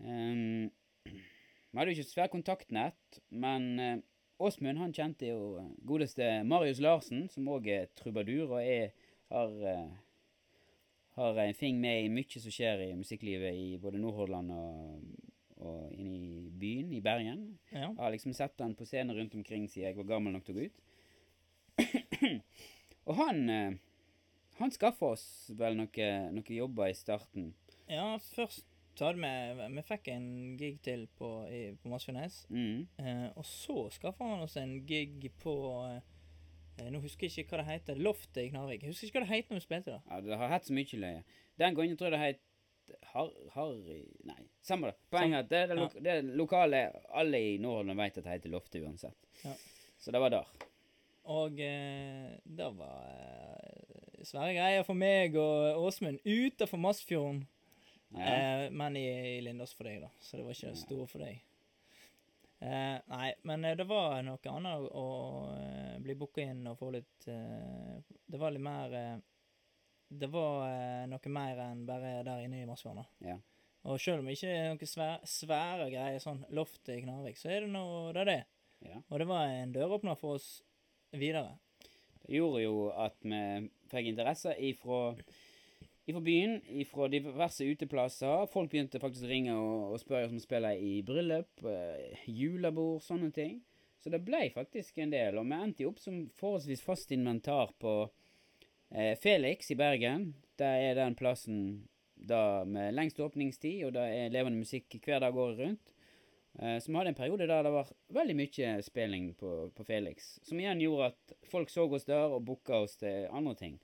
Um, 0.00 0.70
vi 1.72 1.78
hadde 1.78 1.92
jo 1.92 1.98
ikke 1.98 2.10
svært 2.10 2.32
kontaktnett, 2.32 3.20
men 3.30 3.68
eh, 3.80 3.98
Åsmund 4.38 4.78
han 4.78 4.94
kjente 4.94 5.28
jo 5.28 5.56
eh, 5.60 5.68
godeste 5.86 6.28
Marius 6.48 6.80
Larsen, 6.82 7.26
som 7.30 7.50
òg 7.52 7.68
er 7.70 7.90
trubadur 7.98 8.56
og 8.56 8.62
er, 8.62 8.94
har, 9.32 9.52
eh, 9.68 9.92
har 11.18 11.42
en 11.44 11.58
fing 11.58 11.80
med 11.82 12.06
i 12.06 12.10
mye 12.12 12.42
som 12.42 12.54
skjer 12.54 12.86
i 12.88 12.94
musikklivet 12.98 13.58
i 13.58 13.76
både 13.82 14.00
Nordhordland 14.02 14.54
og, 14.56 15.04
og 15.62 15.92
inne 15.94 16.16
i 16.16 16.50
byen, 16.50 16.90
i 16.96 17.04
Bergen. 17.04 17.46
Ja. 17.70 17.88
Jeg 17.90 18.00
har 18.00 18.14
liksom 18.16 18.34
sett 18.36 18.60
han 18.64 18.76
på 18.78 18.88
scener 18.88 19.18
rundt 19.18 19.36
omkring 19.38 19.68
siden 19.68 19.90
jeg 19.90 20.00
var 20.00 20.14
gammel 20.16 20.34
nok 20.34 20.48
til 20.48 20.56
å 20.56 20.60
gå 20.60 20.68
ut. 20.68 20.82
og 23.08 23.18
han 23.18 23.48
eh, 23.50 23.80
han 24.58 24.70
skaffa 24.70 25.14
oss 25.14 25.24
vel 25.58 25.78
noen 25.78 26.36
noe 26.36 26.54
jobber 26.54 26.90
i 26.90 26.96
starten. 26.96 27.52
ja, 27.88 28.18
først 28.36 28.66
vi 28.98 29.74
Vi 29.76 29.82
fikk 29.82 30.08
en 30.08 30.56
gig 30.58 30.80
til 30.82 31.06
på, 31.18 31.46
i, 31.48 31.74
på 31.74 31.88
Masfjordnes. 31.88 32.46
Mm. 32.50 32.86
Eh, 32.98 33.28
og 33.36 33.44
så 33.44 33.88
skaffa 33.90 34.24
han 34.24 34.44
oss 34.44 34.56
en 34.56 34.86
gig 34.86 35.30
på 35.42 35.54
eh, 35.88 36.00
Nå 36.90 37.00
husker 37.00 37.28
jeg 37.28 37.44
ikke 37.44 37.56
hva 37.56 37.62
det 37.62 37.70
heter. 37.72 38.00
Loftet 38.00 38.44
i 38.44 38.48
Knarvik. 38.50 38.82
Jeg 38.82 38.94
husker 38.94 39.06
ikke 39.06 39.20
hva 39.20 39.26
det 39.26 39.36
het 39.36 39.50
når 39.50 39.60
vi 39.60 39.66
spilte 39.66 39.92
da. 39.92 40.00
Ja, 40.08 40.20
det 40.20 40.38
har 40.40 40.48
hatt 40.54 40.66
så 40.66 40.74
mye 40.76 40.98
løye. 40.98 41.22
Den 41.60 41.76
gangen 41.76 41.96
tror 41.96 42.10
jeg 42.10 42.16
det 42.16 42.24
het 42.26 42.48
Har... 43.12 43.28
Harry 43.54 44.00
Nei, 44.26 44.40
samme 44.64 44.90
det. 44.90 44.96
Poenget 45.12 45.36
er 45.38 45.44
at 45.44 45.50
det, 45.52 45.60
det, 45.70 45.76
lo 45.78 45.86
det 46.02 46.14
er 46.16 46.32
lokale 46.36 46.80
Alle 47.14 47.38
i 47.52 47.52
Norden 47.62 47.96
vet 47.96 48.18
at 48.18 48.24
det 48.24 48.34
heter 48.34 48.52
Loftet 48.52 48.82
uansett. 48.82 49.28
Ja. 49.44 49.54
Så 50.02 50.10
det 50.10 50.20
var 50.20 50.32
der. 50.34 50.48
Og 51.30 51.60
eh, 51.62 52.32
det 52.44 52.70
var 52.74 53.06
eh, 53.14 54.24
svære 54.26 54.56
greier 54.56 54.86
for 54.86 54.98
meg 54.98 55.36
og 55.38 55.84
Åsmund 55.86 56.18
utafor 56.26 56.80
Masfjorden. 56.82 57.44
Eh, 58.18 58.70
men 58.70 58.96
i, 58.96 59.06
i 59.36 59.40
Lindås 59.40 59.72
for 59.74 59.88
deg, 59.88 60.02
da. 60.04 60.10
Så 60.20 60.36
det 60.36 60.44
var 60.44 60.56
ikke 60.56 60.72
det 60.74 60.82
store 60.82 61.06
for 61.08 61.24
deg. 61.24 61.40
Eh, 62.62 62.98
nei, 63.10 63.28
men 63.48 63.64
eh, 63.64 63.76
det 63.78 63.86
var 63.90 64.20
noe 64.22 64.52
annet 64.52 64.84
å, 64.86 65.02
å 65.02 65.06
eh, 65.56 65.96
bli 66.04 66.14
booka 66.18 66.44
inn 66.44 66.60
og 66.70 66.76
få 66.78 66.92
litt 66.94 67.24
eh, 67.26 67.96
Det 68.30 68.38
var 68.38 68.54
litt 68.54 68.62
mer 68.62 68.94
eh, 68.94 69.16
Det 70.06 70.28
var 70.30 71.08
noe 71.10 71.32
mer 71.34 71.62
enn 71.64 71.82
bare 71.88 72.20
der 72.22 72.44
inne 72.44 72.60
i 72.62 72.68
Masfjorden. 72.68 73.08
Ja. 73.24 73.34
Og 73.90 73.98
selv 73.98 74.20
om 74.22 74.28
det 74.28 74.36
ikke 74.36 74.52
er 74.54 74.68
noen 74.68 74.86
svære, 74.92 75.26
svære 75.26 75.88
greier, 75.90 76.20
sånn 76.22 76.44
loft 76.54 76.86
i 76.92 77.00
Knarvik, 77.02 77.40
så 77.40 77.50
er 77.50 77.64
det 77.64 77.72
noe 77.72 78.12
det 78.14 78.22
er 78.22 78.30
det. 78.30 78.40
ja. 78.92 79.00
Og 79.08 79.18
det 79.18 79.26
var 79.32 79.50
en 79.50 79.72
døråpner 79.74 80.20
for 80.20 80.36
oss 80.38 80.50
videre. 81.10 81.56
Det 82.22 82.36
gjorde 82.36 82.62
jo 82.62 82.76
at 82.94 83.16
vi 83.26 83.40
fikk 83.90 84.12
interesse 84.12 84.54
ifra, 84.62 85.00
ifra 86.06 86.20
byen, 86.20 86.56
ifra 86.68 87.08
diverse 87.08 87.64
uteplasser. 87.64 88.46
Folk 88.52 88.70
begynte 88.72 89.00
faktisk 89.02 89.26
å 89.26 89.30
ringe 89.30 89.54
og, 89.56 89.92
og 89.94 90.02
spørre 90.02 90.30
om 90.30 90.38
å 90.38 90.42
spille 90.42 90.72
i 90.78 90.96
bryllup, 91.06 91.62
eh, 91.68 92.24
julebord, 92.26 93.02
sånne 93.04 93.30
ting. 93.34 93.60
Så 94.02 94.10
det 94.10 94.24
ble 94.26 94.48
faktisk 94.50 94.98
en 94.98 95.12
del, 95.12 95.38
og 95.38 95.46
vi 95.46 95.58
endte 95.62 95.86
opp 95.86 96.00
som 96.02 96.24
forholdsvis 96.34 96.82
fast 96.82 97.12
inventar 97.14 97.70
på 97.78 97.94
eh, 98.90 99.14
Felix 99.22 99.70
i 99.70 99.78
Bergen. 99.78 100.32
Det 100.58 100.70
er 100.88 100.98
den 100.98 101.14
plassen 101.18 101.58
da 102.22 102.62
med 102.66 102.94
lengst 102.94 103.20
åpningstid, 103.22 103.84
og 103.86 103.94
det 103.94 104.02
er 104.02 104.34
levende 104.34 104.62
musikk 104.62 104.98
hver 105.04 105.22
dag 105.22 105.38
året 105.38 105.62
rundt. 105.62 105.92
Eh, 106.58 106.78
så 106.82 106.90
vi 106.90 106.98
hadde 106.98 107.12
en 107.14 107.20
periode 107.20 107.46
der 107.46 107.62
det 107.62 107.72
var 107.76 107.92
veldig 108.18 108.36
mye 108.42 108.72
spilling 108.82 109.30
på, 109.38 109.52
på 109.76 109.86
Felix. 109.86 110.34
Som 110.42 110.58
igjen 110.58 110.82
gjorde 110.82 111.12
at 111.12 111.36
folk 111.48 111.70
så 111.70 111.86
oss 111.86 112.08
der 112.10 112.26
og 112.26 112.42
booka 112.46 112.82
oss 112.82 112.98
til 113.00 113.30
andre 113.30 113.54
ting. 113.54 113.78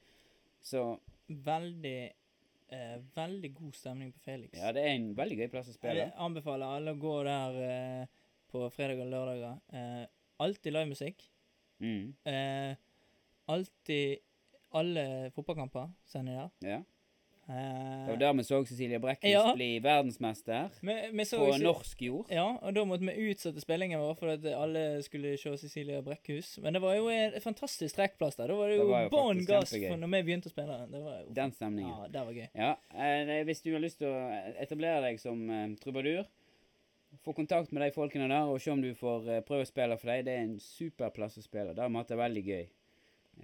Så 0.61 0.83
Veldig 1.29 2.13
eh, 2.73 2.97
veldig 3.15 3.51
god 3.55 3.75
stemning 3.77 4.13
på 4.13 4.21
Felix. 4.25 4.53
ja, 4.59 4.73
det 4.73 4.83
er 4.85 4.95
en 4.97 5.11
veldig 5.17 5.39
gøy 5.43 5.49
plass 5.53 5.69
å 5.69 5.75
spille. 5.77 5.95
Jeg 6.07 6.13
anbefaler 6.17 6.67
alle 6.79 6.95
å 6.97 7.01
gå 7.01 7.15
der 7.25 7.59
eh, 7.69 8.07
på 8.49 8.69
fredag 8.73 9.03
og 9.05 9.11
lørdager. 9.13 9.59
Eh, 9.73 10.07
alltid 10.41 10.73
livemusikk. 10.73 11.25
Mm, 11.81 12.15
Eh, 12.27 12.75
alltid 13.49 14.19
alle 14.75 15.31
fotballkamper 15.33 15.91
sender 16.05 16.33
de 16.33 16.39
der. 16.39 16.71
ja. 16.77 16.83
Eh, 17.49 17.55
Det 18.07 18.11
var 18.13 18.17
der 18.21 18.33
vi 18.35 18.43
så 18.45 18.59
Cecilie 18.67 18.99
Brekkhus 19.01 19.31
Ja. 19.33 19.55
bli 19.55 19.79
verdensmester 19.81 20.69
vi 20.83 21.25
så 21.25 21.39
på 21.39 21.47
ikke- 21.55 21.63
norsk 21.65 22.03
jord. 22.03 22.27
Ja, 22.31 22.45
og 22.61 22.75
da 22.75 22.85
måtte 22.85 23.07
vi 23.07 23.31
utsette 23.33 23.61
spillingen 23.61 23.99
vår 24.01 24.15
for 24.19 24.29
at 24.29 24.45
alle 24.45 25.03
skulle 25.03 25.39
se 25.39 25.57
Cecilie 25.57 26.03
Brekkhus. 26.03 26.59
Men 26.61 26.75
det 26.75 26.83
var 26.83 26.95
jo 26.97 27.09
en 27.09 27.33
fantastisk 27.41 27.95
trekkplass 27.97 28.37
der. 28.37 28.49
Da 28.49 28.55
var 28.55 28.69
det 28.69 28.77
Det 28.77 28.85
jo 28.85 28.91
var 28.91 29.03
jo 29.05 29.09
bånn 29.09 29.47
gass 29.47 29.73
når 29.73 30.11
vi 30.11 30.23
begynte 30.23 30.47
å 30.49 30.53
spille. 30.53 30.91
Det 30.91 31.01
var 31.03 31.23
jo 31.25 31.33
Den 31.33 31.53
stemningen. 31.53 31.89
Ja, 32.03 32.09
det 32.09 32.27
var 32.27 32.33
gøy. 32.33 32.49
Ja, 32.55 32.77
eh, 32.95 33.45
Hvis 33.45 33.63
du 33.63 33.73
har 33.73 33.81
lyst 33.81 33.99
til 33.99 34.09
å 34.09 34.61
etablere 34.61 35.01
deg 35.09 35.19
som 35.19 35.49
eh, 35.51 35.69
trubadur, 35.81 36.27
få 37.25 37.33
kontakt 37.35 37.73
med 37.73 37.81
de 37.83 37.91
folkene 37.91 38.29
der 38.29 38.43
og 38.45 38.61
se 38.61 38.71
om 38.71 38.83
du 38.83 38.93
får 38.95 39.25
prøve 39.47 39.63
å 39.63 39.67
spille 39.67 39.97
for 39.99 40.07
dem. 40.09 40.25
Det 40.27 40.35
er 40.37 40.43
en 40.43 40.59
super 40.61 41.09
plass 41.09 41.39
å 41.39 41.43
spille. 41.43 41.75
Der 41.75 41.89
vi 41.89 41.95
hatt 41.97 42.09
det 42.09 42.19
veldig 42.19 42.45
gøy. 42.45 42.69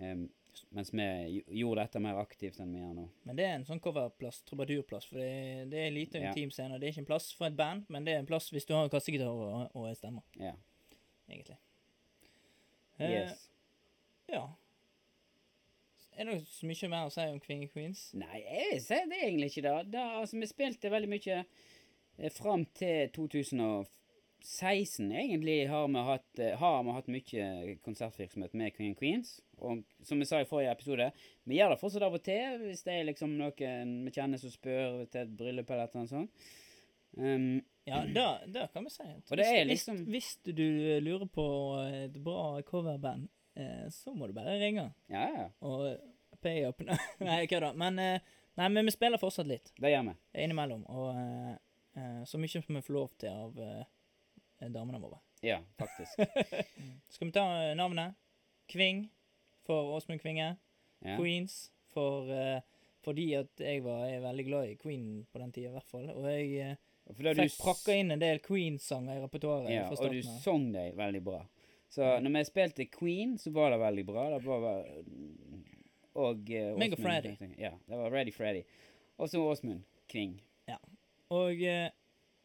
Em, 0.00 0.28
mens 0.75 0.90
vi 0.94 1.42
gjorde 1.61 1.82
dette 1.84 2.00
mer 2.00 2.18
aktivt 2.20 2.58
enn 2.61 2.73
vi 2.75 2.80
gjør 2.80 2.94
nå. 2.96 3.04
Men 3.25 3.37
det 3.37 3.44
er 3.46 3.54
en 3.58 3.64
sånn 3.68 3.80
coverplass, 3.80 4.42
trubadurplass, 4.49 5.06
for 5.11 5.18
det, 5.18 5.68
det 5.70 5.78
er 5.82 5.87
en 5.88 5.94
liten 5.99 6.23
Ja. 6.23 6.30
intim 6.32 6.50
scene. 6.54 6.78
Det 6.78 6.88
er 6.88 6.92
ikke 6.92 7.04
en 7.04 7.11
plass 7.12 7.32
for 7.32 7.46
et 7.46 7.56
band, 7.56 7.84
men 7.88 8.04
det 8.04 8.14
er 8.14 8.18
en 8.23 8.26
plass 8.26 8.50
hvis 8.50 8.66
du 8.66 8.75
har 8.75 8.88
kassegitar 8.92 9.28
og, 9.28 9.70
og 9.75 9.88
en 9.88 9.94
stemme, 9.99 10.23
Ja. 10.40 10.52
egentlig. 11.28 11.56
Eh, 12.99 13.11
Yes. 13.11 13.49
Ja. 14.28 14.46
Er 16.16 16.25
det 16.28 16.46
så 16.46 16.66
mye 16.66 16.88
mer 16.88 17.08
å 17.08 17.11
si 17.11 17.20
om 17.26 17.40
Kvinge 17.42 17.68
Queens? 17.73 18.04
Nei, 18.14 18.38
jeg 18.44 18.82
sier 18.84 19.08
det 19.11 19.18
egentlig 19.25 19.49
ikke 19.50 19.64
det. 19.66 19.90
Da, 19.90 20.04
altså, 20.20 20.38
vi 20.38 20.46
spilte 20.46 20.90
veldig 20.92 21.08
mye 21.11 21.38
eh, 22.18 22.30
fram 22.30 22.64
til 22.78 23.08
2016. 24.44 25.12
Egentlig 25.12 25.68
har 25.68 25.88
vi 25.88 25.98
hatt, 25.98 26.38
eh, 26.38 26.58
har 26.58 26.82
vi 26.84 26.90
hatt 26.92 27.06
mye 27.08 27.76
konsertvirksomhet 27.84 28.52
med 28.54 28.74
Queen 28.76 28.94
Queens. 28.94 29.40
Og 29.58 29.82
som 30.04 30.18
vi 30.20 30.24
sa 30.28 30.40
i 30.40 30.44
forrige 30.48 30.72
episode, 30.74 31.10
vi 31.48 31.56
gjør 31.58 31.70
det 31.72 31.80
fortsatt 31.80 32.02
av 32.04 32.14
og 32.18 32.22
til 32.26 32.58
hvis 32.66 32.82
det 32.84 32.92
er 32.98 33.06
liksom 33.08 33.36
noen 33.38 33.94
vi 34.04 34.10
kjenner 34.12 34.38
som 34.38 34.50
spør 34.52 35.06
til 35.10 35.22
et 35.22 35.32
bryllup 35.38 35.70
eller 35.70 35.88
noe 35.94 36.10
sånt. 36.10 36.30
Um, 37.16 37.62
Ja, 37.86 37.98
det, 38.08 38.22
det 38.52 38.70
kan 38.72 38.84
vi 38.84 38.90
si. 38.90 39.02
Og 39.30 39.36
det 39.36 39.44
er 39.46 39.64
liksom- 39.68 40.06
Hvis, 40.08 40.38
hvis 40.44 40.54
du 40.56 41.00
lurer 41.04 41.26
på 41.28 41.44
et 42.04 42.14
bra 42.24 42.62
coverband, 42.62 43.28
eh, 43.56 43.88
så 43.90 44.14
må 44.16 44.26
du 44.26 44.32
bare 44.32 44.58
ringe. 44.58 44.92
ja, 45.10 45.26
ja. 45.36 45.48
Og 45.60 45.98
pay 46.40 46.64
up. 46.64 46.80
Nei, 47.20 47.46
kødda. 47.46 47.74
Men, 47.76 47.98
eh, 47.98 48.20
nei, 48.56 48.68
men 48.68 48.84
vi 48.86 48.90
spiller 48.90 49.18
fortsatt 49.18 49.46
litt. 49.46 49.70
Det 49.78 49.90
gjør 49.92 50.08
vi. 50.08 50.14
innimellom. 50.34 50.84
Og 50.88 51.14
eh, 51.96 52.24
så 52.24 52.38
mye 52.40 52.48
som 52.48 52.74
vi 52.74 52.80
får 52.80 52.94
lov 52.94 53.10
til 53.18 53.28
av 53.28 53.58
eh, 53.58 53.84
damene 54.73 55.00
våre. 55.02 55.18
Ja, 55.44 55.61
faktisk. 55.78 56.18
Skal 57.09 57.28
vi 57.28 57.33
ta 57.33 57.44
eh, 57.62 57.75
navnet? 57.76 58.14
Kving 58.66 59.09
for 59.66 59.97
Åsmund 59.97 60.23
Kvinge. 60.23 60.54
Ja. 61.04 61.16
Queens 61.18 61.73
for 61.92 62.30
uh, 62.33 62.61
fordi 63.04 63.26
at 63.37 63.61
jeg 63.61 63.83
var 63.85 64.06
jeg 64.09 64.23
veldig 64.23 64.44
glad 64.47 64.71
i 64.71 64.76
Queen 64.80 65.26
på 65.33 65.38
den 65.42 65.52
tida, 65.52 65.68
i 65.68 65.75
hvert 65.75 65.90
fall. 65.90 66.06
Og 66.14 66.25
jeg 66.30 66.71
uh, 66.73 67.35
fikk 67.37 67.59
prakka 67.61 67.99
inn 68.00 68.14
en 68.14 68.23
del 68.23 68.40
Queen-sanger 68.44 69.18
i 69.18 69.25
repertoaret. 69.26 69.68
Ja, 69.75 69.85
og 69.92 70.14
du 70.14 70.23
av. 70.23 70.30
sang 70.40 70.71
det 70.73 70.87
veldig 70.97 71.21
bra. 71.26 71.42
Så 71.92 72.16
når 72.25 72.38
vi 72.38 72.44
spilte 72.49 72.88
Queen, 72.90 73.37
så 73.38 73.52
var 73.54 73.71
det 73.75 73.83
veldig 73.85 74.06
bra. 74.09 74.25
Det 74.33 74.40
var 74.49 74.64
bare 74.64 75.04
Og 76.25 76.50
uh, 76.56 76.73
Meg 76.80 76.97
og 76.97 77.04
Freddy. 77.04 77.37
Ja, 77.61 77.75
det 77.85 78.00
var 78.00 78.11
Ready 78.16 78.33
Freddy. 78.33 78.64
Og 79.21 79.28
så 79.30 79.44
Åsmund 79.44 79.85
Kving. 80.09 80.40
Og 81.35 81.62
uh, 81.62 81.88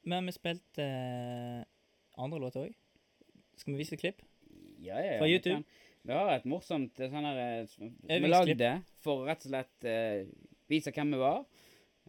Men 0.01 0.25
vi 0.25 0.31
spilte 0.31 0.83
eh, 0.83 1.63
andre 2.19 2.41
låter 2.43 2.67
òg. 2.67 2.75
Skal 3.59 3.73
vi 3.73 3.81
vise 3.81 3.95
et 3.97 4.03
klipp? 4.03 4.21
Ja, 4.79 4.99
ja, 4.99 5.15
ja. 5.15 5.19
Fra 5.19 5.29
YouTube? 5.29 5.63
Vi 6.07 6.15
har 6.15 6.31
et 6.33 6.45
morsomt 6.47 6.95
sånn 6.95 7.27
her 7.27 7.39
eh, 7.43 7.81
Vi 8.07 8.31
lagde 8.31 8.69
for 9.03 9.27
rett 9.27 9.43
og 9.43 9.51
slett 9.51 9.87
uh, 9.89 10.23
vise 10.71 10.93
hvem 10.95 11.11
vi 11.15 11.19
var. 11.21 11.43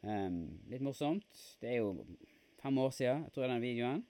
Um, 0.07 0.38
litt 0.71 0.85
morsomt. 0.85 1.43
Det 1.61 1.75
er 1.75 1.83
jo 1.83 2.07
fem 2.62 2.79
år 2.79 2.95
siden, 2.95 3.26
jeg 3.26 3.35
tror 3.35 3.50
den 3.50 3.67
videoen. 3.67 4.07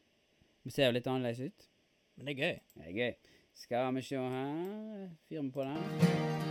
Vi 0.66 0.74
ser 0.74 0.90
jo 0.90 0.98
litt 0.98 1.08
annerledes 1.08 1.48
ut. 1.48 1.68
Men 2.16 2.28
det 2.28 2.36
er 2.36 2.44
gøy. 2.44 2.62
Det 2.76 2.86
er 2.86 3.00
gøy. 3.00 3.34
Skal 3.64 3.92
vi 3.96 4.06
se 4.06 4.16
her 4.16 5.10
Fyrer 5.28 5.42
vi 5.42 5.50
på 5.56 5.66
den. 5.66 6.49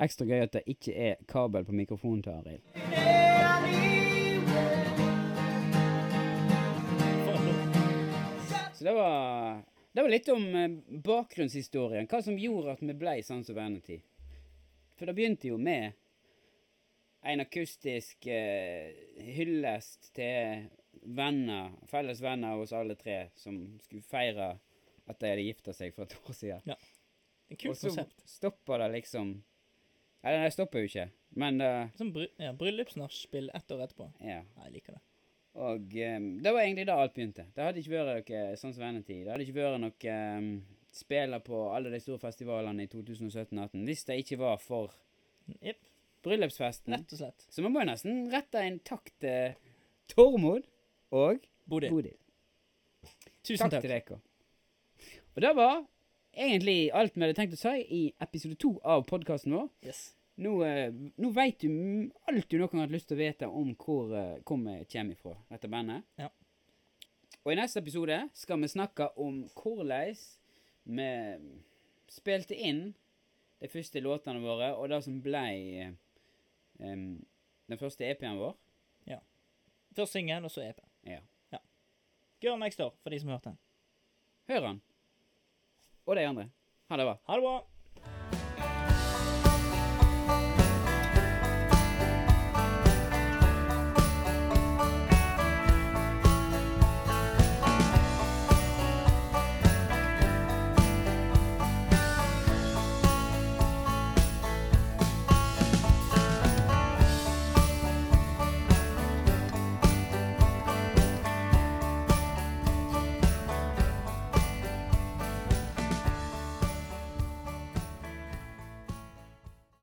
Ekstra 0.00 0.26
gøy 0.26 0.44
at 0.44 0.54
det 0.56 0.64
ikke 0.70 0.94
er 0.96 1.24
kabel 1.28 1.66
på 1.68 1.76
mikrofonen 1.76 2.22
til 2.24 2.32
Arild. 2.32 2.62
Så 8.80 8.84
det 8.84 8.92
var, 8.96 9.62
det 9.92 10.02
var 10.02 10.08
litt 10.08 10.28
om 10.32 10.44
eh, 10.56 10.70
bakgrunnshistorien. 11.04 12.06
Hva 12.08 12.22
som 12.24 12.38
gjorde 12.40 12.72
at 12.78 12.84
vi 12.84 12.94
ble 12.96 13.18
sånn 13.26 13.42
som 13.44 13.58
Vanity. 13.58 13.98
For 14.96 15.04
det 15.04 15.16
begynte 15.18 15.50
jo 15.50 15.58
med 15.60 15.92
en 17.28 17.44
akustisk 17.44 18.24
eh, 18.32 18.88
hyllest 19.20 20.14
til 20.16 20.64
venner, 21.02 21.74
felles 21.92 22.22
venner 22.24 22.56
hos 22.56 22.72
alle 22.72 22.96
tre, 22.96 23.26
som 23.36 23.60
skulle 23.84 24.04
feire 24.04 24.54
at 25.10 25.20
de 25.20 25.28
hadde 25.28 25.44
gifta 25.44 25.76
seg 25.76 25.92
for 25.92 26.08
et 26.08 26.16
år 26.16 26.36
siden. 26.36 26.74
En 27.50 27.60
kult 27.60 27.72
Og 27.72 27.76
så 27.76 27.92
stopper 27.92 28.32
stoppa 28.32 28.78
det 28.80 28.90
liksom 28.96 29.34
Eller 30.22 30.44
det 30.44 30.52
stopper 30.52 30.82
jo 30.82 30.90
ikke, 30.90 31.06
men 31.40 31.62
uh, 31.64 31.92
Sånn 31.96 32.10
bry 32.12 32.26
ja, 32.40 32.50
bryllupsnachspiel 32.56 33.48
ett 33.56 33.72
år 33.72 33.86
etterpå. 33.86 34.10
Ja. 34.20 34.42
Ja, 34.42 34.66
jeg 34.66 34.74
liker 34.76 34.98
det. 34.98 35.04
Og 35.60 35.94
um, 35.96 36.26
det 36.44 36.52
var 36.52 36.62
egentlig 36.62 36.86
da 36.90 36.98
alt 37.00 37.14
begynte. 37.16 37.46
Det 37.54 37.64
hadde 37.64 37.80
ikke 37.80 37.94
vært 37.96 38.28
noe 38.30 38.58
sånn 38.60 38.74
som 38.76 38.84
vennetid. 38.84 39.24
Det 39.24 39.32
hadde 39.32 39.46
ikke 39.46 39.56
vært 39.56 39.80
noe 39.82 40.16
um, 40.36 40.50
spiller 40.94 41.42
på 41.46 41.62
alle 41.74 41.92
de 41.92 42.00
store 42.02 42.20
festivalene 42.22 42.84
i 42.84 42.90
2017-18 42.90 43.86
hvis 43.86 44.04
det 44.08 44.18
ikke 44.24 44.40
var 44.40 44.60
for 44.62 44.94
yep. 45.62 45.80
bryllupsfesten. 46.26 46.94
Rett 46.94 47.14
og 47.16 47.22
slett. 47.22 47.46
Så 47.48 47.64
vi 47.64 47.72
må 47.72 47.84
nesten 47.86 48.26
rette 48.32 48.62
en 48.62 48.80
takk 48.86 49.12
til 49.22 49.56
Tormod 50.10 50.66
og 51.14 51.46
Bodil. 51.70 51.94
Bodil. 51.94 52.18
Tusen 53.46 53.64
Takk 53.64 53.78
takk. 53.78 53.86
til 53.86 53.94
dere. 53.94 54.20
Og 55.34 55.42
det 55.44 55.52
var 55.56 55.80
egentlig 56.32 56.90
alt 56.94 57.16
vi 57.16 57.24
hadde 57.24 57.36
tenkt 57.38 57.56
å 57.56 57.60
si 57.60 57.76
i 57.82 58.00
episode 58.22 58.58
to 58.60 58.74
av 58.84 59.04
podkasten 59.08 59.54
vår. 59.56 59.68
Yes. 59.86 60.02
Nå, 60.40 60.54
eh, 60.64 60.92
nå 60.92 61.30
veit 61.36 61.60
du 61.60 61.68
alt 62.30 62.48
du 62.48 62.56
noen 62.58 62.70
gang 62.70 62.80
har 62.80 62.86
hatt 62.88 62.94
lyst 62.94 63.10
til 63.10 63.18
å 63.18 63.20
vite 63.20 63.48
om 63.48 63.74
hvor, 63.74 64.14
eh, 64.16 64.38
hvor 64.46 64.62
vi 64.62 64.78
kommer 64.92 65.16
ifra, 65.16 65.34
dette 65.50 65.68
bandet. 65.68 66.06
Ja. 66.20 66.30
Og 67.44 67.52
i 67.52 67.58
neste 67.58 67.80
episode 67.80 68.22
skal 68.36 68.60
vi 68.60 68.68
snakke 68.68 69.10
om 69.18 69.42
hvordan 69.56 70.16
vi 70.84 71.10
spilte 72.10 72.56
inn 72.56 72.94
de 73.60 73.68
første 73.68 74.00
låtene 74.00 74.40
våre, 74.40 74.74
og 74.76 74.88
det 74.88 75.02
som 75.04 75.20
ble 75.22 75.94
um, 76.80 77.20
den 77.68 77.78
første 77.78 78.08
EP-en 78.08 78.40
vår. 78.40 78.56
Først 79.96 80.12
singel, 80.12 80.44
og 80.44 80.50
så 80.50 80.62
EP. 80.62 80.78
Ja. 81.06 81.18
Girl 82.40 82.58
Next 82.58 82.78
Door, 82.78 82.94
for 83.02 83.10
de 83.10 83.20
som 83.20 83.28
hørte 83.28 83.50
den. 83.50 83.58
Hør 84.48 84.66
han. 84.66 84.80
Og 86.10 86.16
de 86.18 86.26
andre. 86.26 86.48
Ha 86.90 86.96
det 86.98 87.04
bra. 87.06 87.18
Ha 87.28 87.36
det 87.38 87.42
bra. 87.46 87.58